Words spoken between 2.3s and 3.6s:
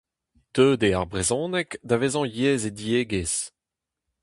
yezh e diegezh.